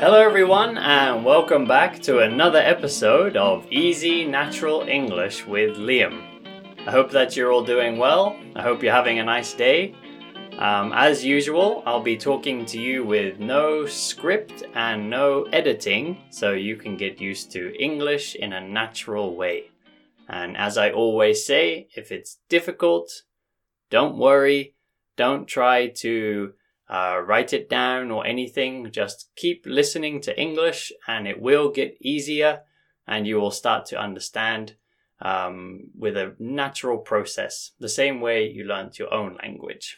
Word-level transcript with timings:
Hello, 0.00 0.22
everyone, 0.22 0.78
and 0.78 1.24
welcome 1.24 1.64
back 1.64 2.00
to 2.02 2.20
another 2.20 2.60
episode 2.60 3.36
of 3.36 3.66
Easy 3.68 4.24
Natural 4.24 4.82
English 4.82 5.44
with 5.44 5.76
Liam. 5.76 6.22
I 6.86 6.92
hope 6.92 7.10
that 7.10 7.34
you're 7.34 7.50
all 7.50 7.64
doing 7.64 7.98
well. 7.98 8.38
I 8.54 8.62
hope 8.62 8.80
you're 8.80 8.92
having 8.92 9.18
a 9.18 9.24
nice 9.24 9.54
day. 9.54 9.96
Um, 10.56 10.92
as 10.94 11.24
usual, 11.24 11.82
I'll 11.84 12.00
be 12.00 12.16
talking 12.16 12.64
to 12.66 12.80
you 12.80 13.04
with 13.04 13.40
no 13.40 13.86
script 13.86 14.62
and 14.76 15.10
no 15.10 15.48
editing, 15.52 16.18
so 16.30 16.52
you 16.52 16.76
can 16.76 16.96
get 16.96 17.20
used 17.20 17.50
to 17.54 17.74
English 17.82 18.36
in 18.36 18.52
a 18.52 18.60
natural 18.60 19.34
way. 19.34 19.64
And 20.28 20.56
as 20.56 20.78
I 20.78 20.92
always 20.92 21.44
say, 21.44 21.88
if 21.96 22.12
it's 22.12 22.38
difficult, 22.48 23.24
don't 23.90 24.16
worry, 24.16 24.74
don't 25.16 25.48
try 25.48 25.88
to 25.88 26.52
uh, 26.88 27.20
write 27.24 27.52
it 27.52 27.68
down 27.68 28.10
or 28.10 28.26
anything. 28.26 28.90
Just 28.90 29.30
keep 29.36 29.64
listening 29.66 30.20
to 30.22 30.40
English 30.40 30.92
and 31.06 31.26
it 31.26 31.40
will 31.40 31.70
get 31.70 31.96
easier 32.00 32.60
and 33.06 33.26
you 33.26 33.36
will 33.36 33.50
start 33.50 33.86
to 33.86 34.00
understand 34.00 34.76
um, 35.20 35.90
with 35.98 36.16
a 36.16 36.34
natural 36.38 36.98
process, 36.98 37.72
the 37.80 37.88
same 37.88 38.20
way 38.20 38.48
you 38.48 38.64
learnt 38.64 38.98
your 38.98 39.12
own 39.12 39.36
language. 39.42 39.96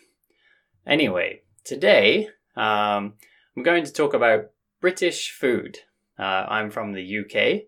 Anyway, 0.86 1.42
today 1.64 2.28
um, 2.56 3.14
I'm 3.56 3.62
going 3.62 3.84
to 3.84 3.92
talk 3.92 4.14
about 4.14 4.50
British 4.80 5.30
food. 5.30 5.78
Uh, 6.18 6.46
I'm 6.48 6.70
from 6.70 6.92
the 6.92 7.18
UK, 7.18 7.62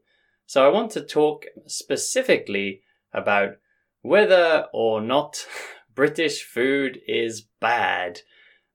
so 0.46 0.66
I 0.66 0.72
want 0.72 0.90
to 0.92 1.00
talk 1.00 1.46
specifically 1.66 2.82
about 3.12 3.56
whether 4.02 4.66
or 4.72 5.00
not 5.00 5.46
British 5.94 6.44
food 6.44 7.00
is 7.06 7.42
bad. 7.60 8.20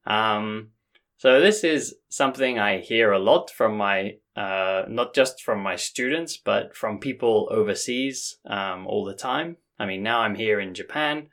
Um, 0.08 0.70
so 1.18 1.42
this 1.42 1.64
is 1.64 1.96
something 2.10 2.58
I 2.58 2.80
hear 2.80 3.12
a 3.12 3.20
lot 3.20 3.52
from 3.52 3.78
my, 3.78 4.18
uh, 4.36 4.84
not 4.88 5.14
just 5.14 5.42
from 5.44 5.62
my 5.62 5.76
students, 5.76 6.38
but 6.38 6.76
from 6.76 7.00
people 7.00 7.50
overseas 7.52 8.38
um, 8.46 8.88
all 8.88 9.04
the 9.04 9.16
time. 9.16 9.58
I 9.78 9.86
mean, 9.86 10.02
now 10.02 10.22
I'm 10.22 10.36
here 10.36 10.60
in 10.60 10.74
Japan, 10.74 11.28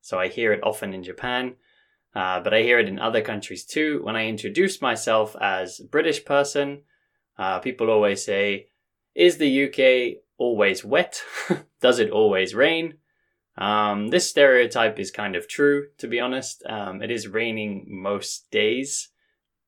so 0.00 0.18
I 0.18 0.28
hear 0.28 0.52
it 0.52 0.64
often 0.64 0.94
in 0.94 1.02
Japan, 1.02 1.56
uh, 2.14 2.40
but 2.40 2.54
I 2.54 2.62
hear 2.62 2.78
it 2.78 2.88
in 2.88 2.98
other 2.98 3.20
countries 3.20 3.64
too. 3.64 4.00
When 4.02 4.16
I 4.16 4.26
introduce 4.26 4.80
myself 4.80 5.36
as 5.40 5.80
British 5.80 6.24
person, 6.24 6.82
uh, 7.38 7.58
people 7.58 7.90
always 7.90 8.24
say, 8.24 8.68
"Is 9.14 9.38
the 9.38 9.64
UK 9.64 10.22
always 10.38 10.84
wet? 10.84 11.22
Does 11.80 11.98
it 11.98 12.10
always 12.10 12.54
rain?" 12.54 12.98
Um, 13.56 14.08
this 14.08 14.28
stereotype 14.28 14.98
is 14.98 15.10
kind 15.10 15.36
of 15.36 15.48
true, 15.48 15.88
to 15.98 16.08
be 16.08 16.20
honest. 16.20 16.62
Um, 16.66 17.02
it 17.02 17.10
is 17.10 17.28
raining 17.28 17.86
most 17.88 18.50
days. 18.50 19.10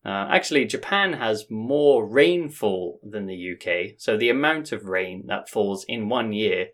Uh, 0.05 0.29
actually, 0.31 0.65
Japan 0.65 1.15
has 1.15 1.51
more 1.51 2.07
rainfall 2.07 3.01
than 3.03 3.27
the 3.27 3.53
UK, 3.53 3.95
so 3.99 4.17
the 4.17 4.31
amount 4.31 4.71
of 4.73 4.85
rain 4.85 5.25
that 5.27 5.49
falls 5.49 5.85
in 5.89 6.09
one 6.09 6.33
year 6.33 6.69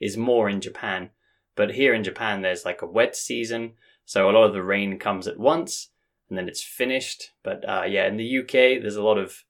is 0.00 0.16
more 0.16 0.48
in 0.48 0.60
Japan. 0.60 1.10
But 1.56 1.74
here 1.74 1.94
in 1.94 2.04
Japan, 2.04 2.42
there's 2.42 2.64
like 2.64 2.82
a 2.82 2.86
wet 2.86 3.16
season, 3.16 3.72
so 4.04 4.28
a 4.28 4.32
lot 4.32 4.44
of 4.44 4.52
the 4.52 4.62
rain 4.62 4.98
comes 4.98 5.26
at 5.26 5.38
once, 5.38 5.90
and 6.28 6.38
then 6.38 6.48
it's 6.48 6.62
finished. 6.62 7.32
But 7.42 7.68
uh, 7.68 7.84
yeah, 7.88 8.06
in 8.06 8.16
the 8.16 8.38
UK, 8.38 8.80
there's 8.80 8.96
a 8.96 9.02
lot 9.02 9.18
of 9.18 9.44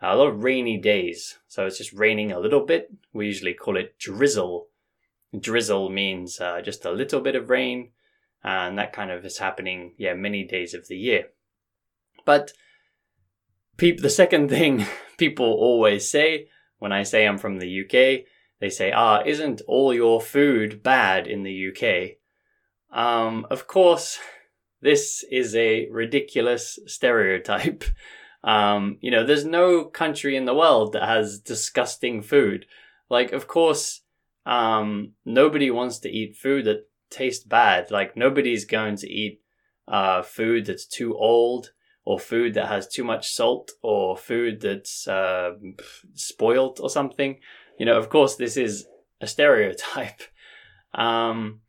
a 0.00 0.14
lot 0.14 0.28
of 0.28 0.44
rainy 0.44 0.78
days, 0.78 1.38
so 1.48 1.66
it's 1.66 1.78
just 1.78 1.92
raining 1.92 2.30
a 2.30 2.38
little 2.38 2.64
bit. 2.64 2.92
We 3.12 3.26
usually 3.26 3.54
call 3.54 3.76
it 3.76 3.98
drizzle 3.98 4.68
drizzle 5.38 5.90
means 5.90 6.40
uh, 6.40 6.60
just 6.62 6.84
a 6.84 6.92
little 6.92 7.20
bit 7.20 7.34
of 7.34 7.50
rain, 7.50 7.90
and 8.42 8.78
that 8.78 8.92
kind 8.92 9.10
of 9.10 9.24
is 9.24 9.38
happening, 9.38 9.94
yeah, 9.96 10.14
many 10.14 10.44
days 10.44 10.74
of 10.74 10.88
the 10.88 10.96
year. 10.96 11.28
But 12.24 12.52
pe- 13.76 13.96
the 13.96 14.10
second 14.10 14.48
thing 14.50 14.86
people 15.16 15.46
always 15.46 16.08
say 16.08 16.48
when 16.78 16.92
I 16.92 17.02
say 17.02 17.26
I'm 17.26 17.38
from 17.38 17.58
the 17.58 17.80
UK, 17.80 18.26
they 18.60 18.70
say, 18.70 18.92
"Ah, 18.92 19.22
isn't 19.24 19.62
all 19.66 19.92
your 19.92 20.20
food 20.20 20.82
bad 20.82 21.26
in 21.26 21.42
the 21.42 21.68
UK?" 21.70 22.18
Um, 22.96 23.46
of 23.50 23.66
course, 23.66 24.18
this 24.80 25.24
is 25.30 25.54
a 25.54 25.88
ridiculous 25.90 26.78
stereotype. 26.86 27.84
Um, 28.44 28.98
you 29.00 29.10
know, 29.10 29.26
there's 29.26 29.44
no 29.44 29.84
country 29.84 30.36
in 30.36 30.44
the 30.44 30.54
world 30.54 30.92
that 30.92 31.02
has 31.02 31.40
disgusting 31.40 32.22
food. 32.22 32.66
Like, 33.10 33.32
of 33.32 33.48
course, 33.48 34.02
um, 34.46 35.12
nobody 35.24 35.70
wants 35.70 35.98
to 35.98 36.08
eat 36.08 36.36
food 36.36 36.64
that 36.64 36.88
tastes 37.10 37.44
bad. 37.44 37.90
Like 37.90 38.16
nobody's 38.16 38.64
going 38.64 38.96
to 38.96 39.10
eat 39.10 39.40
uh, 39.88 40.22
food 40.22 40.66
that's 40.66 40.86
too 40.86 41.14
old 41.16 41.72
or 42.04 42.20
food 42.20 42.54
that 42.54 42.68
has 42.68 42.86
too 42.86 43.02
much 43.02 43.32
salt 43.32 43.72
or 43.82 44.16
food 44.16 44.60
that's 44.60 45.08
uh, 45.08 45.50
spoiled 46.14 46.78
or 46.80 46.88
something. 46.88 47.40
You 47.78 47.86
know, 47.86 47.98
of 47.98 48.08
course, 48.08 48.36
this 48.36 48.56
is 48.56 48.86
a 49.20 49.26
stereotype. 49.26 50.22
Um, 50.94 51.60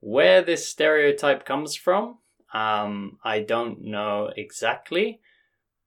where 0.00 0.42
this 0.42 0.68
stereotype 0.68 1.46
comes 1.46 1.74
from, 1.76 2.18
um, 2.52 3.16
I 3.24 3.40
don't 3.40 3.80
know 3.80 4.30
exactly, 4.36 5.22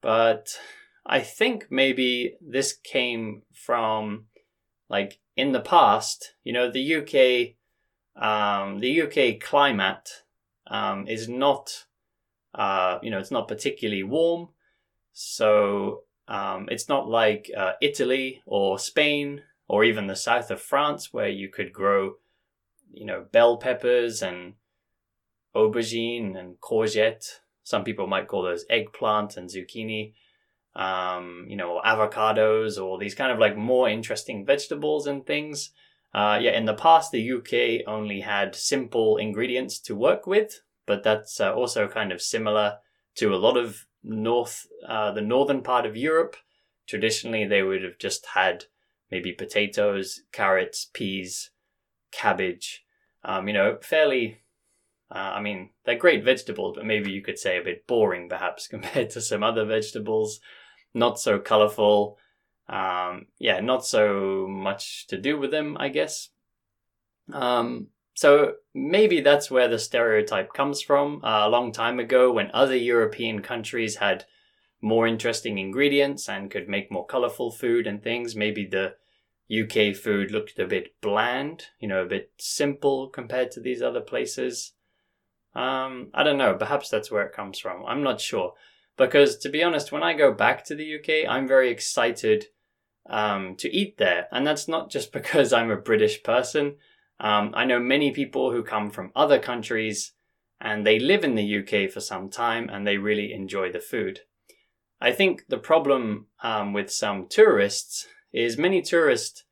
but 0.01 0.59
I 1.05 1.19
think 1.19 1.67
maybe 1.69 2.35
this 2.41 2.73
came 2.73 3.43
from 3.53 4.25
like 4.89 5.19
in 5.35 5.51
the 5.51 5.61
past, 5.61 6.33
you 6.43 6.51
know, 6.51 6.69
the 6.69 6.95
UK, 6.95 7.55
um, 8.21 8.79
the 8.79 9.01
UK 9.03 9.39
climate 9.39 10.23
um, 10.67 11.07
is 11.07 11.29
not, 11.29 11.85
uh, 12.55 12.99
you 13.01 13.11
know, 13.11 13.19
it's 13.19 13.31
not 13.31 13.47
particularly 13.47 14.03
warm. 14.03 14.49
So 15.13 16.03
um, 16.27 16.67
it's 16.71 16.89
not 16.89 17.07
like 17.07 17.51
uh, 17.55 17.73
Italy 17.81 18.41
or 18.45 18.79
Spain 18.79 19.43
or 19.67 19.83
even 19.83 20.07
the 20.07 20.15
south 20.15 20.49
of 20.49 20.61
France 20.61 21.13
where 21.13 21.29
you 21.29 21.49
could 21.49 21.71
grow, 21.71 22.15
you 22.91 23.05
know, 23.05 23.25
bell 23.31 23.57
peppers 23.57 24.23
and 24.23 24.53
aubergine 25.55 26.37
and 26.37 26.59
courgette. 26.59 27.39
Some 27.63 27.83
people 27.83 28.07
might 28.07 28.27
call 28.27 28.41
those 28.41 28.65
eggplant 28.69 29.37
and 29.37 29.49
zucchini 29.49 30.13
um, 30.75 31.45
you 31.47 31.55
know, 31.55 31.81
avocados 31.85 32.81
or 32.81 32.97
these 32.97 33.15
kind 33.15 33.31
of 33.31 33.39
like 33.39 33.57
more 33.57 33.89
interesting 33.89 34.45
vegetables 34.45 35.07
and 35.07 35.25
things. 35.25 35.71
Uh, 36.13 36.39
yeah, 36.41 36.57
in 36.57 36.65
the 36.65 36.73
past, 36.73 37.11
the 37.11 37.31
UK 37.33 37.87
only 37.87 38.21
had 38.21 38.55
simple 38.55 39.17
ingredients 39.17 39.79
to 39.79 39.95
work 39.95 40.25
with, 40.25 40.61
but 40.85 41.03
that's 41.03 41.39
uh, 41.39 41.53
also 41.53 41.87
kind 41.87 42.11
of 42.11 42.21
similar 42.21 42.77
to 43.15 43.33
a 43.33 43.37
lot 43.37 43.57
of 43.57 43.85
north, 44.03 44.67
uh, 44.87 45.11
the 45.11 45.21
northern 45.21 45.61
part 45.61 45.85
of 45.85 45.97
Europe. 45.97 46.35
Traditionally, 46.87 47.45
they 47.45 47.61
would 47.61 47.83
have 47.83 47.99
just 47.99 48.27
had 48.27 48.65
maybe 49.11 49.31
potatoes, 49.31 50.21
carrots, 50.31 50.89
peas, 50.93 51.51
cabbage. 52.11 52.83
Um, 53.23 53.47
you 53.47 53.53
know, 53.53 53.77
fairly. 53.81 54.39
Uh, 55.11 55.33
I 55.35 55.41
mean, 55.41 55.71
they're 55.85 55.97
great 55.97 56.23
vegetables, 56.23 56.75
but 56.75 56.85
maybe 56.85 57.11
you 57.11 57.21
could 57.21 57.39
say 57.39 57.57
a 57.57 57.63
bit 57.63 57.87
boring, 57.87 58.29
perhaps, 58.29 58.67
compared 58.69 59.09
to 59.11 59.21
some 59.21 59.43
other 59.43 59.65
vegetables 59.65 60.39
not 60.93 61.19
so 61.19 61.39
colorful. 61.39 62.17
Um, 62.67 63.27
yeah, 63.39 63.59
not 63.61 63.85
so 63.85 64.47
much 64.47 65.07
to 65.07 65.17
do 65.17 65.37
with 65.39 65.51
them, 65.51 65.77
I 65.79 65.89
guess. 65.89 66.29
Um, 67.31 67.87
so 68.13 68.55
maybe 68.73 69.21
that's 69.21 69.49
where 69.49 69.67
the 69.67 69.79
stereotype 69.79 70.53
comes 70.53 70.81
from. 70.81 71.21
Uh, 71.23 71.47
a 71.47 71.49
long 71.49 71.71
time 71.71 71.99
ago, 71.99 72.31
when 72.31 72.51
other 72.53 72.75
European 72.75 73.41
countries 73.41 73.97
had 73.97 74.25
more 74.81 75.07
interesting 75.07 75.57
ingredients 75.57 76.29
and 76.29 76.51
could 76.51 76.69
make 76.69 76.91
more 76.91 77.05
colorful 77.05 77.51
food 77.51 77.87
and 77.87 78.03
things, 78.03 78.35
maybe 78.35 78.65
the 78.65 78.95
UK 79.51 79.95
food 79.95 80.31
looked 80.31 80.59
a 80.59 80.67
bit 80.67 80.93
bland, 81.01 81.65
you 81.79 81.87
know, 81.87 82.03
a 82.03 82.07
bit 82.07 82.31
simple 82.37 83.07
compared 83.09 83.51
to 83.51 83.59
these 83.59 83.81
other 83.81 84.01
places. 84.01 84.73
Um, 85.59 86.07
I 86.13 86.23
don't 86.23 86.37
know. 86.37 86.53
Perhaps 86.53 86.87
that's 86.89 87.11
where 87.11 87.25
it 87.25 87.33
comes 87.33 87.59
from. 87.59 87.85
I'm 87.85 88.01
not 88.01 88.21
sure. 88.21 88.53
Because 88.95 89.37
to 89.39 89.49
be 89.49 89.61
honest, 89.61 89.91
when 89.91 90.03
I 90.03 90.13
go 90.13 90.31
back 90.31 90.63
to 90.65 90.75
the 90.75 90.95
UK, 90.95 91.29
I'm 91.29 91.49
very 91.49 91.69
excited 91.69 92.45
um, 93.09 93.55
to 93.57 93.69
eat 93.69 93.97
there. 93.97 94.27
And 94.31 94.47
that's 94.47 94.69
not 94.69 94.89
just 94.89 95.11
because 95.19 95.51
I'm 95.51 95.69
a 95.69 95.75
British 95.75 96.23
person. 96.23 96.77
Um, 97.19 97.51
I 97.53 97.65
know 97.65 97.79
many 97.79 98.11
people 98.11 98.53
who 98.53 98.63
come 98.63 98.89
from 98.89 99.11
other 99.17 99.37
countries 99.37 100.13
and 100.61 100.85
they 100.85 100.97
live 100.97 101.25
in 101.25 101.35
the 101.35 101.57
UK 101.59 101.91
for 101.91 101.99
some 101.99 102.29
time 102.29 102.69
and 102.69 102.87
they 102.87 102.97
really 102.97 103.33
enjoy 103.33 103.69
the 103.69 103.81
food. 103.81 104.21
I 105.01 105.11
think 105.11 105.43
the 105.49 105.57
problem 105.57 106.27
um, 106.41 106.71
with 106.71 106.89
some 106.89 107.27
tourists 107.27 108.07
is 108.31 108.57
many 108.57 108.81
tourists 108.81 109.43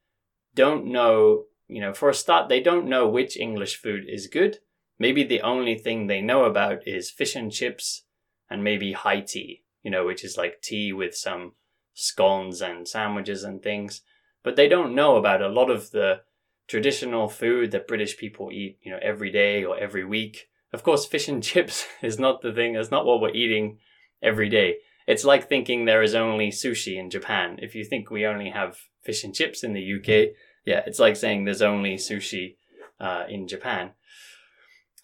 don't 0.56 0.86
know, 0.86 1.46
you 1.68 1.82
know, 1.82 1.94
for 1.94 2.10
a 2.10 2.14
start, 2.14 2.48
they 2.48 2.62
don't 2.62 2.88
know 2.88 3.10
which 3.10 3.36
English 3.36 3.76
food 3.76 4.06
is 4.08 4.28
good. 4.28 4.60
Maybe 5.00 5.24
the 5.24 5.42
only 5.42 5.78
thing 5.78 6.08
they 6.08 6.22
know 6.22 6.46
about 6.46 6.88
is 6.88 7.12
fish 7.12 7.36
and 7.36 7.52
chips 7.52 8.04
and 8.50 8.64
maybe 8.64 8.94
high 8.94 9.22
tea, 9.22 9.64
you 9.84 9.92
know, 9.92 10.06
which 10.06 10.24
is 10.24 10.38
like 10.38 10.62
tea 10.62 10.92
with 10.92 11.16
some 11.16 11.54
scones 11.94 12.62
and 12.62 12.88
sandwiches 12.88 13.44
and 13.44 13.62
things. 13.62 14.02
But 14.44 14.56
they 14.56 14.68
don't 14.68 14.96
know 14.96 15.18
about 15.18 15.42
a 15.42 15.50
lot 15.50 15.70
of 15.70 15.92
the 15.92 16.22
traditional 16.68 17.30
food 17.30 17.72
that 17.72 17.88
British 17.88 18.18
people 18.18 18.52
eat, 18.52 18.78
you 18.82 18.92
know, 18.92 19.00
every 19.02 19.32
day 19.32 19.64
or 19.64 19.78
every 19.78 20.04
week. 20.04 20.50
Of 20.74 20.84
course, 20.84 21.06
fish 21.06 21.28
and 21.28 21.44
chips 21.52 21.86
is 22.02 22.20
not 22.20 22.42
the 22.42 22.54
thing, 22.54 22.76
it's 22.76 22.92
not 22.92 23.06
what 23.06 23.22
we're 23.22 23.30
eating 23.30 23.80
every 24.22 24.50
day. 24.50 24.78
it's 25.08 25.24
like 25.24 25.48
thinking 25.48 25.86
there 25.86 26.04
is 26.04 26.16
only 26.16 26.50
sushi 26.50 26.98
in 26.98 27.10
Japan. 27.10 27.60
If 27.62 27.76
you 27.76 27.86
think 27.86 28.10
we 28.10 28.26
only 28.26 28.50
have 28.50 28.78
fish 29.02 29.24
and 29.24 29.34
chips 29.34 29.64
in 29.64 29.74
the 29.74 29.94
UK, 29.96 30.34
yeah, 30.66 30.82
it's 30.86 31.00
like 31.00 31.16
saying 31.16 31.46
there's 31.46 31.62
only 31.62 31.96
sushi 31.96 32.58
uh, 33.00 33.24
in 33.30 33.48
Japan. 33.48 33.92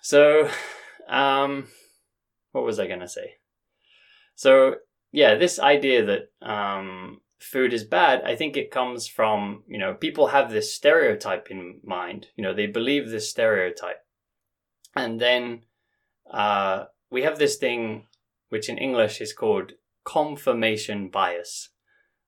So, 0.03 0.49
um, 1.07 1.69
what 2.51 2.65
was 2.65 2.77
I 2.77 2.87
going 2.87 2.99
to 2.99 3.07
say? 3.07 3.35
So, 4.35 4.75
yeah, 5.13 5.35
this 5.35 5.59
idea 5.59 6.03
that 6.05 6.45
um, 6.45 7.21
food 7.39 7.71
is 7.71 7.85
bad, 7.85 8.21
I 8.25 8.35
think 8.35 8.57
it 8.57 8.69
comes 8.69 9.07
from, 9.07 9.63
you 9.65 9.77
know, 9.77 9.93
people 9.93 10.27
have 10.27 10.51
this 10.51 10.73
stereotype 10.73 11.47
in 11.49 11.79
mind. 11.85 12.27
You 12.35 12.43
know, 12.43 12.53
they 12.53 12.67
believe 12.67 13.09
this 13.09 13.29
stereotype. 13.29 14.01
And 14.93 15.21
then 15.21 15.61
uh, 16.29 16.83
we 17.09 17.21
have 17.21 17.39
this 17.39 17.55
thing, 17.55 18.07
which 18.49 18.67
in 18.67 18.77
English 18.77 19.21
is 19.21 19.31
called 19.31 19.71
confirmation 20.03 21.07
bias. 21.07 21.69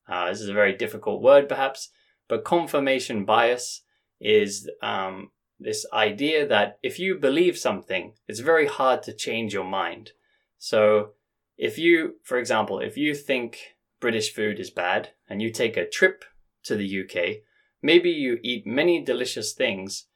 Uh, 0.07 0.29
this 0.29 0.39
is 0.39 0.47
a 0.47 0.53
very 0.53 0.77
difficult 0.77 1.21
word, 1.21 1.49
perhaps, 1.49 1.89
but 2.29 2.45
confirmation 2.45 3.25
bias 3.25 3.81
is 4.21 4.69
um, 4.81 5.31
this 5.59 5.85
idea 5.93 6.45
that 6.47 6.79
if 6.83 6.99
you 6.99 7.15
believe 7.15 7.57
something, 7.57 8.13
it's 8.27 8.39
very 8.39 8.67
hard 8.67 9.03
to 9.03 9.13
change 9.13 9.53
your 9.53 9.63
mind. 9.63 10.11
So, 10.57 11.11
if 11.57 11.77
you, 11.77 12.15
for 12.23 12.37
example, 12.37 12.79
if 12.79 12.97
you 12.97 13.15
think 13.15 13.75
British 14.01 14.33
food 14.33 14.59
is 14.59 14.69
bad 14.69 15.09
and 15.29 15.41
you 15.41 15.51
take 15.51 15.77
a 15.77 15.87
trip 15.87 16.25
to 16.63 16.75
the 16.75 17.01
UK, 17.01 17.43
maybe 17.81 18.09
you 18.09 18.39
eat 18.43 18.67
many 18.67 19.03
delicious 19.03 19.53
things, 19.53 20.07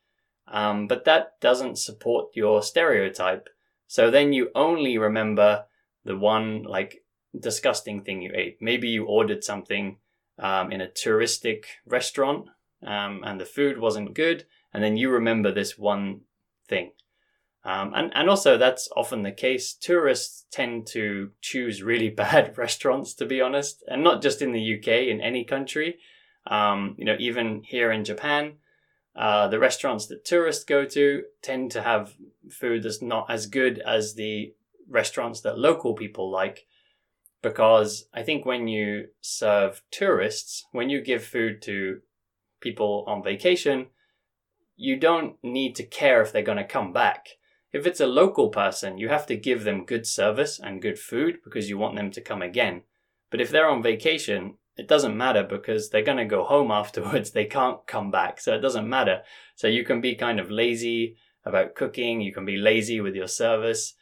um, 0.47 0.87
but 0.87 1.05
that 1.05 1.39
doesn't 1.39 1.77
support 1.77 2.35
your 2.35 2.61
stereotype. 2.61 3.49
So 3.87 4.11
then 4.11 4.33
you 4.33 4.49
only 4.53 4.97
remember 4.97 5.65
the 6.03 6.17
one 6.17 6.63
like 6.63 7.03
disgusting 7.39 8.01
thing 8.01 8.21
you 8.21 8.31
ate. 8.33 8.57
Maybe 8.59 8.89
you 8.89 9.05
ordered 9.05 9.43
something 9.43 9.97
um, 10.37 10.71
in 10.71 10.81
a 10.81 10.87
touristic 10.87 11.65
restaurant 11.85 12.49
um, 12.85 13.23
and 13.23 13.39
the 13.39 13.45
food 13.45 13.77
wasn't 13.77 14.13
good, 14.13 14.45
and 14.73 14.83
then 14.83 14.97
you 14.97 15.09
remember 15.09 15.51
this 15.51 15.77
one 15.77 16.21
thing. 16.67 16.91
Um, 17.63 17.93
and, 17.93 18.11
and 18.15 18.29
also, 18.29 18.57
that's 18.57 18.89
often 18.95 19.23
the 19.23 19.31
case. 19.31 19.73
Tourists 19.73 20.45
tend 20.51 20.87
to 20.87 21.31
choose 21.41 21.83
really 21.83 22.09
bad 22.23 22.57
restaurants, 22.57 23.13
to 23.15 23.25
be 23.25 23.41
honest, 23.41 23.83
and 23.87 24.03
not 24.03 24.21
just 24.21 24.41
in 24.41 24.51
the 24.51 24.77
UK, 24.77 25.07
in 25.07 25.21
any 25.21 25.43
country. 25.43 25.97
Um, 26.47 26.95
you 26.97 27.05
know, 27.05 27.17
even 27.19 27.63
here 27.63 27.91
in 27.91 28.03
Japan, 28.03 28.53
uh, 29.15 29.47
the 29.49 29.59
restaurants 29.59 30.05
that 30.07 30.23
tourists 30.23 30.63
go 30.63 30.85
to 30.85 31.23
tend 31.41 31.71
to 31.71 31.81
have 31.81 32.15
food 32.49 32.83
that's 32.83 33.01
not 33.01 33.29
as 33.29 33.45
good 33.45 33.79
as 33.79 34.15
the 34.15 34.53
restaurants 34.87 35.41
that 35.41 35.59
local 35.59 35.93
people 35.93 36.31
like 36.31 36.65
because 37.41 38.05
I 38.13 38.23
think 38.23 38.45
when 38.45 38.67
you 38.67 39.09
serve 39.21 39.81
tourists, 39.91 40.65
when 40.71 40.89
you 40.89 41.01
give 41.01 41.23
food 41.23 41.61
to 41.63 42.01
people 42.59 43.05
on 43.07 43.23
vacation, 43.23 43.87
you 44.79 44.95
don't 44.95 45.35
need 45.43 45.75
to 45.75 45.83
care 45.83 46.21
if 46.21 46.31
they're 46.31 46.41
going 46.41 46.57
to 46.57 46.63
come 46.63 46.93
back. 46.93 47.27
If 47.73 47.85
it's 47.85 47.99
a 47.99 48.07
local 48.07 48.47
person, 48.47 48.97
you 48.97 49.09
have 49.09 49.25
to 49.25 49.35
give 49.35 49.65
them 49.65 49.85
good 49.85 50.07
service 50.07 50.57
and 50.57 50.81
good 50.81 50.97
food 50.97 51.39
because 51.43 51.69
you 51.69 51.77
want 51.77 51.97
them 51.97 52.11
to 52.11 52.21
come 52.21 52.41
again. 52.41 52.83
But 53.29 53.41
if 53.41 53.51
they're 53.51 53.69
on 53.69 53.83
vacation, 53.83 54.55
it 54.77 54.87
doesn't 54.87 55.17
matter 55.17 55.43
because 55.43 55.89
they're 55.89 56.01
going 56.01 56.17
to 56.17 56.25
go 56.25 56.45
home 56.45 56.71
afterwards. 56.81 57.31
They 57.31 57.43
can't 57.43 57.85
come 57.87 58.09
back. 58.09 58.39
So 58.39 58.55
it 58.55 58.61
doesn't 58.61 58.87
matter. 58.87 59.21
So 59.55 59.67
you 59.67 59.83
can 59.83 59.99
be 59.99 60.15
kind 60.15 60.39
of 60.39 60.49
lazy 60.49 61.17
about 61.43 61.75
cooking. 61.75 62.21
You 62.21 62.33
can 62.33 62.45
be 62.45 62.55
lazy 62.55 63.01
with 63.01 63.15
your 63.15 63.27
service. 63.27 63.95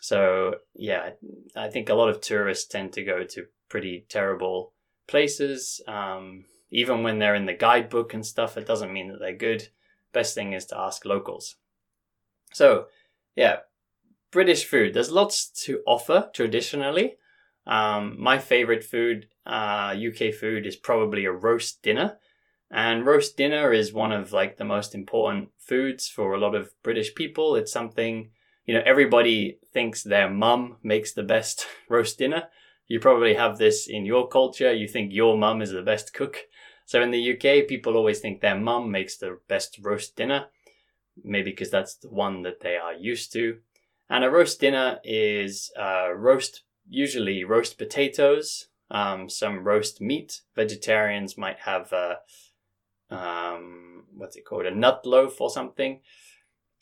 So 0.00 0.56
yeah, 0.74 1.10
I 1.54 1.68
think 1.68 1.88
a 1.88 1.94
lot 1.94 2.08
of 2.08 2.20
tourists 2.20 2.66
tend 2.66 2.92
to 2.94 3.04
go 3.04 3.22
to 3.22 3.46
pretty 3.68 4.04
terrible 4.08 4.72
places. 5.06 5.80
Um, 5.86 6.44
even 6.72 7.04
when 7.04 7.20
they're 7.20 7.36
in 7.36 7.46
the 7.46 7.54
guidebook 7.54 8.14
and 8.14 8.26
stuff, 8.26 8.56
it 8.56 8.66
doesn't 8.66 8.92
mean 8.92 9.12
that 9.12 9.20
they're 9.20 9.36
good. 9.36 9.68
Best 10.12 10.34
thing 10.34 10.52
is 10.52 10.64
to 10.66 10.78
ask 10.78 11.04
locals. 11.04 11.56
So 12.52 12.86
yeah, 13.36 13.58
British 14.30 14.64
food. 14.64 14.94
There's 14.94 15.10
lots 15.10 15.48
to 15.64 15.80
offer 15.86 16.30
traditionally. 16.32 17.16
Um, 17.66 18.16
my 18.18 18.38
favorite 18.38 18.84
food, 18.84 19.26
uh, 19.46 19.94
UK 19.96 20.32
food, 20.32 20.66
is 20.66 20.76
probably 20.76 21.24
a 21.24 21.32
roast 21.32 21.82
dinner. 21.82 22.18
And 22.70 23.06
roast 23.06 23.36
dinner 23.36 23.72
is 23.72 23.92
one 23.92 24.12
of 24.12 24.32
like 24.32 24.56
the 24.56 24.64
most 24.64 24.94
important 24.94 25.50
foods 25.58 26.08
for 26.08 26.34
a 26.34 26.38
lot 26.38 26.54
of 26.54 26.72
British 26.82 27.14
people. 27.14 27.56
It's 27.56 27.72
something 27.72 28.30
you 28.68 28.74
know, 28.74 28.82
everybody 28.84 29.58
thinks 29.72 30.02
their 30.02 30.28
mum 30.28 30.76
makes 30.82 31.14
the 31.14 31.22
best 31.22 31.66
roast 31.88 32.18
dinner. 32.18 32.44
You 32.86 33.00
probably 33.00 33.34
have 33.34 33.56
this 33.56 33.86
in 33.88 34.04
your 34.04 34.28
culture. 34.28 34.72
You 34.72 34.86
think 34.86 35.12
your 35.12 35.38
mum 35.38 35.62
is 35.62 35.70
the 35.70 35.82
best 35.82 36.12
cook. 36.12 36.36
So 36.88 37.02
in 37.02 37.10
the 37.10 37.32
UK, 37.34 37.68
people 37.68 37.98
always 37.98 38.20
think 38.20 38.40
their 38.40 38.58
mum 38.58 38.90
makes 38.90 39.18
the 39.18 39.40
best 39.46 39.78
roast 39.82 40.16
dinner, 40.16 40.46
maybe 41.22 41.50
because 41.50 41.70
that's 41.70 41.96
the 41.96 42.08
one 42.08 42.40
that 42.44 42.60
they 42.60 42.76
are 42.76 42.94
used 42.94 43.30
to. 43.34 43.58
And 44.08 44.24
a 44.24 44.30
roast 44.30 44.58
dinner 44.58 44.98
is 45.04 45.70
uh, 45.78 46.14
roast, 46.14 46.62
usually 46.88 47.44
roast 47.44 47.76
potatoes, 47.76 48.68
um, 48.90 49.28
some 49.28 49.64
roast 49.64 50.00
meat. 50.00 50.40
Vegetarians 50.56 51.36
might 51.36 51.58
have 51.58 51.92
a, 51.92 52.20
um, 53.10 54.04
what's 54.16 54.36
it 54.36 54.46
called, 54.46 54.64
a 54.64 54.74
nut 54.74 55.04
loaf 55.04 55.42
or 55.42 55.50
something. 55.50 56.00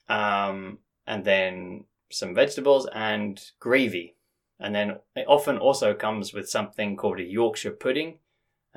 Um, 0.09 0.79
and 1.05 1.25
then 1.25 1.87
some 2.13 2.33
vegetables 2.33 2.87
and 2.95 3.43
gravy. 3.59 4.15
And 4.61 4.73
then 4.73 4.99
it 5.17 5.27
often 5.27 5.59
also 5.59 5.95
comes 5.95 6.33
with 6.33 6.49
something 6.49 6.97
called 6.97 7.19
a 7.19 7.25
Yorkshire 7.25 7.73
pudding. 7.73 8.21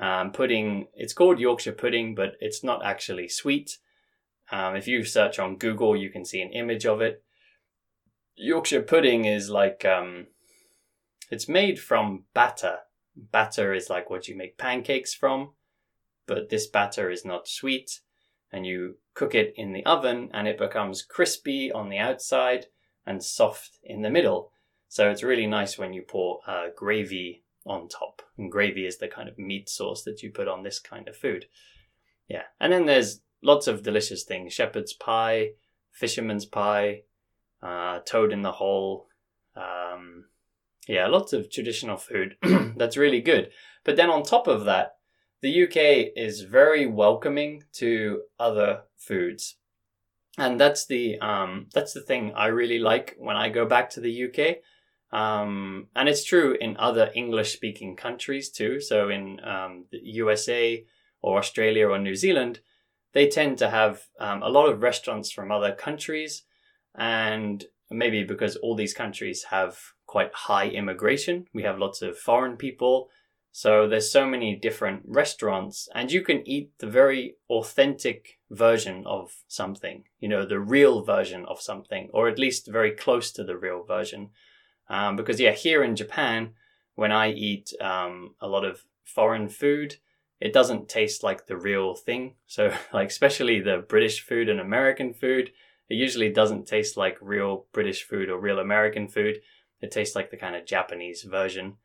Um, 0.00 0.32
pudding, 0.32 0.86
it's 0.94 1.12
called 1.12 1.38
Yorkshire 1.38 1.72
pudding, 1.72 2.14
but 2.14 2.32
it's 2.40 2.64
not 2.64 2.84
actually 2.84 3.28
sweet. 3.28 3.78
Um, 4.50 4.74
if 4.74 4.88
you 4.88 5.04
search 5.04 5.38
on 5.38 5.58
Google, 5.58 5.94
you 5.94 6.08
can 6.08 6.24
see 6.24 6.40
an 6.40 6.52
image 6.52 6.86
of 6.86 7.02
it. 7.02 7.22
Yorkshire 8.34 8.82
pudding 8.82 9.26
is 9.26 9.50
like, 9.50 9.84
um, 9.84 10.28
it's 11.30 11.48
made 11.48 11.78
from 11.78 12.24
batter. 12.32 12.78
Batter 13.14 13.74
is 13.74 13.90
like 13.90 14.08
what 14.08 14.26
you 14.26 14.34
make 14.34 14.56
pancakes 14.56 15.12
from, 15.12 15.50
but 16.26 16.48
this 16.48 16.66
batter 16.66 17.10
is 17.10 17.24
not 17.24 17.46
sweet 17.46 18.00
and 18.50 18.64
you 18.64 18.96
cook 19.14 19.34
it 19.34 19.52
in 19.56 19.72
the 19.72 19.84
oven 19.84 20.30
and 20.32 20.48
it 20.48 20.58
becomes 20.58 21.02
crispy 21.02 21.70
on 21.70 21.90
the 21.90 21.98
outside 21.98 22.66
and 23.06 23.22
soft 23.22 23.78
in 23.82 24.00
the 24.00 24.10
middle. 24.10 24.50
So 24.88 25.10
it's 25.10 25.22
really 25.22 25.46
nice 25.46 25.78
when 25.78 25.92
you 25.92 26.02
pour 26.02 26.40
uh, 26.46 26.68
gravy 26.74 27.44
on 27.66 27.88
top. 27.88 28.22
And 28.38 28.50
gravy 28.50 28.86
is 28.86 28.98
the 28.98 29.08
kind 29.08 29.28
of 29.28 29.38
meat 29.38 29.68
sauce 29.68 30.02
that 30.04 30.22
you 30.22 30.30
put 30.30 30.48
on 30.48 30.62
this 30.62 30.78
kind 30.78 31.08
of 31.08 31.16
food. 31.16 31.46
Yeah. 32.28 32.44
And 32.60 32.72
then 32.72 32.86
there's 32.86 33.20
lots 33.42 33.66
of 33.66 33.82
delicious 33.82 34.22
things 34.22 34.52
shepherd's 34.52 34.92
pie, 34.92 35.50
fisherman's 35.92 36.46
pie, 36.46 37.02
uh, 37.62 38.00
toad 38.00 38.32
in 38.32 38.42
the 38.42 38.52
hole. 38.52 39.08
Um, 39.56 40.26
yeah, 40.86 41.06
lots 41.06 41.32
of 41.32 41.50
traditional 41.50 41.96
food 41.96 42.36
that's 42.76 42.96
really 42.96 43.20
good. 43.20 43.50
But 43.84 43.96
then 43.96 44.10
on 44.10 44.22
top 44.22 44.46
of 44.46 44.64
that, 44.64 44.96
the 45.40 45.64
UK 45.64 46.12
is 46.16 46.42
very 46.42 46.86
welcoming 46.86 47.64
to 47.74 48.22
other 48.38 48.82
foods. 48.96 49.56
And 50.38 50.60
that's 50.60 50.86
the 50.86 51.18
um, 51.18 51.66
that's 51.74 51.92
the 51.92 52.00
thing 52.00 52.32
I 52.34 52.46
really 52.46 52.78
like 52.78 53.16
when 53.18 53.36
I 53.36 53.48
go 53.48 53.66
back 53.66 53.90
to 53.90 54.00
the 54.00 54.24
UK. 54.24 54.58
Um, 55.12 55.88
and 55.96 56.08
it's 56.08 56.24
true 56.24 56.56
in 56.60 56.76
other 56.76 57.10
English 57.14 57.52
speaking 57.52 57.96
countries 57.96 58.50
too. 58.50 58.80
So 58.80 59.08
in 59.08 59.40
um, 59.44 59.86
the 59.90 60.00
USA 60.02 60.84
or 61.20 61.38
Australia 61.38 61.88
or 61.88 61.98
New 61.98 62.14
Zealand, 62.14 62.60
they 63.12 63.28
tend 63.28 63.58
to 63.58 63.70
have 63.70 64.02
um, 64.20 64.42
a 64.42 64.48
lot 64.48 64.68
of 64.68 64.82
restaurants 64.82 65.32
from 65.32 65.50
other 65.50 65.72
countries. 65.72 66.44
And 66.94 67.64
maybe 67.90 68.22
because 68.22 68.56
all 68.56 68.76
these 68.76 68.94
countries 68.94 69.44
have 69.50 69.78
quite 70.06 70.32
high 70.32 70.68
immigration, 70.68 71.46
we 71.52 71.64
have 71.64 71.78
lots 71.78 72.02
of 72.02 72.18
foreign 72.18 72.56
people 72.56 73.10
so 73.52 73.88
there's 73.88 74.12
so 74.12 74.26
many 74.26 74.54
different 74.54 75.02
restaurants 75.06 75.88
and 75.94 76.10
you 76.10 76.22
can 76.22 76.46
eat 76.46 76.70
the 76.78 76.86
very 76.86 77.36
authentic 77.48 78.38
version 78.48 79.04
of 79.06 79.42
something, 79.48 80.04
you 80.20 80.28
know, 80.28 80.46
the 80.46 80.60
real 80.60 81.02
version 81.02 81.44
of 81.46 81.60
something, 81.60 82.10
or 82.12 82.28
at 82.28 82.38
least 82.38 82.68
very 82.68 82.92
close 82.92 83.32
to 83.32 83.44
the 83.44 83.56
real 83.56 83.82
version. 83.82 84.30
Um, 84.90 85.16
because 85.16 85.40
yeah, 85.40 85.52
here 85.52 85.82
in 85.82 85.96
Japan, 85.96 86.50
when 86.96 87.12
I 87.12 87.30
eat 87.30 87.72
um, 87.80 88.34
a 88.40 88.48
lot 88.48 88.64
of 88.64 88.84
foreign 89.04 89.48
food, 89.48 89.96
it 90.40 90.52
doesn't 90.52 90.88
taste 90.88 91.22
like 91.22 91.46
the 91.46 91.56
real 91.56 91.94
thing. 91.94 92.34
So 92.46 92.74
like, 92.92 93.08
especially 93.08 93.60
the 93.60 93.84
British 93.88 94.20
food 94.20 94.48
and 94.48 94.60
American 94.60 95.14
food, 95.14 95.52
it 95.88 95.94
usually 95.94 96.30
doesn't 96.30 96.66
taste 96.66 96.96
like 96.96 97.16
real 97.20 97.66
British 97.72 98.02
food 98.02 98.28
or 98.28 98.38
real 98.38 98.58
American 98.58 99.08
food. 99.08 99.40
It 99.80 99.92
tastes 99.92 100.16
like 100.16 100.30
the 100.30 100.36
kind 100.36 100.56
of 100.56 100.66
Japanese 100.66 101.22
version. 101.22 101.76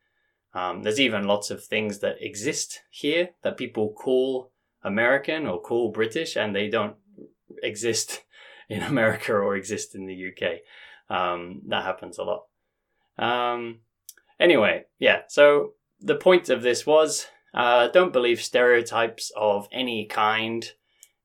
Um, 0.54 0.84
there's 0.84 1.00
even 1.00 1.28
lots 1.28 1.52
of 1.52 1.64
things 1.64 2.00
that 2.00 2.22
exist 2.22 2.82
here 2.90 3.30
that 3.44 3.58
people 3.58 3.94
call 3.94 4.52
American 4.84 5.48
or 5.48 5.62
call 5.62 5.92
British, 5.92 6.36
and 6.36 6.56
they 6.56 6.70
don't 6.70 6.96
exist 7.62 8.24
in 8.70 8.82
America 8.82 9.34
or 9.34 9.56
exist 9.56 9.96
in 9.96 10.06
the 10.08 10.32
UK. 10.32 10.62
Um, 11.10 11.62
that 11.68 11.84
happens 11.84 12.18
a 12.18 12.24
lot. 12.24 12.46
Um, 13.18 13.80
Anyway, 14.40 14.86
yeah, 15.00 15.22
so 15.28 15.74
the 16.02 16.16
point 16.16 16.50
of 16.50 16.62
this 16.62 16.86
was 16.86 17.28
uh, 17.54 17.88
don't 17.88 18.12
believe 18.12 18.42
stereotypes 18.42 19.32
of 19.36 19.68
any 19.72 20.06
kind. 20.06 20.72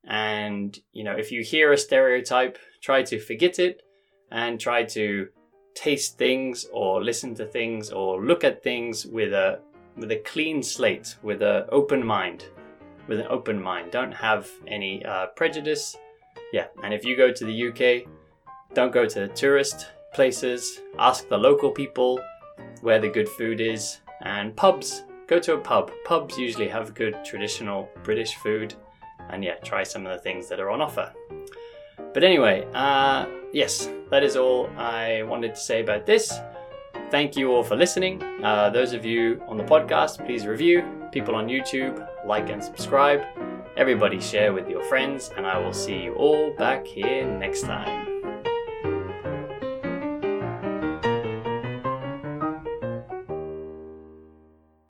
And, 0.04 0.78
you 0.92 1.04
know, 1.04 1.16
if 1.16 1.32
you 1.32 1.42
hear 1.42 1.72
a 1.72 1.78
stereotype, 1.78 2.58
try 2.80 3.02
to 3.02 3.18
forget 3.18 3.58
it 3.58 3.82
and 4.30 4.60
try 4.60 4.84
to 4.84 5.28
taste 5.74 6.18
things 6.18 6.66
or 6.72 7.02
listen 7.02 7.34
to 7.34 7.46
things 7.46 7.90
or 7.90 8.24
look 8.24 8.44
at 8.44 8.62
things 8.62 9.06
with 9.06 9.32
a 9.32 9.60
with 9.96 10.12
a 10.12 10.18
clean 10.18 10.62
slate, 10.62 11.16
with 11.22 11.42
an 11.42 11.64
open 11.70 12.04
mind, 12.06 12.46
with 13.08 13.18
an 13.20 13.26
open 13.28 13.60
mind. 13.60 13.90
Don't 13.90 14.12
have 14.12 14.48
any 14.68 15.04
uh, 15.04 15.26
prejudice. 15.36 15.96
Yeah, 16.52 16.66
and 16.82 16.94
if 16.94 17.04
you 17.04 17.16
go 17.16 17.32
to 17.32 17.44
the 17.44 17.68
UK, 17.68 18.08
don't 18.72 18.92
go 18.92 19.04
to 19.04 19.20
the 19.20 19.28
tourist 19.28 19.88
places. 20.12 20.80
Ask 20.98 21.28
the 21.28 21.38
local 21.38 21.70
people 21.70 22.20
where 22.82 22.98
the 22.98 23.08
good 23.08 23.28
food 23.28 23.60
is, 23.60 24.00
and 24.22 24.54
pubs. 24.56 25.04
Go 25.26 25.38
to 25.38 25.54
a 25.54 25.58
pub. 25.58 25.90
Pubs 26.04 26.38
usually 26.38 26.68
have 26.68 26.94
good 26.94 27.24
traditional 27.24 27.88
British 28.02 28.34
food, 28.36 28.74
and 29.30 29.44
yeah, 29.44 29.56
try 29.56 29.82
some 29.82 30.06
of 30.06 30.12
the 30.12 30.18
things 30.18 30.48
that 30.48 30.60
are 30.60 30.70
on 30.70 30.80
offer. 30.80 31.12
But 32.12 32.24
anyway, 32.24 32.66
uh, 32.74 33.26
yes, 33.52 33.88
that 34.10 34.24
is 34.24 34.36
all 34.36 34.68
I 34.76 35.22
wanted 35.22 35.54
to 35.54 35.60
say 35.60 35.80
about 35.80 36.06
this. 36.06 36.32
Thank 37.10 37.36
you 37.36 37.52
all 37.52 37.62
for 37.62 37.76
listening. 37.76 38.22
Uh, 38.42 38.70
those 38.70 38.92
of 38.92 39.04
you 39.04 39.42
on 39.48 39.56
the 39.56 39.64
podcast, 39.64 40.24
please 40.24 40.46
review. 40.46 40.84
People 41.12 41.34
on 41.34 41.46
YouTube, 41.48 42.06
like 42.26 42.50
and 42.50 42.62
subscribe. 42.62 43.22
Everybody 43.76 44.20
share 44.20 44.52
with 44.52 44.68
your 44.68 44.84
friends, 44.84 45.30
and 45.36 45.46
I 45.46 45.58
will 45.58 45.72
see 45.72 46.02
you 46.02 46.14
all 46.14 46.52
back 46.56 46.86
here 46.86 47.26
next 47.26 47.62
time. 47.62 48.09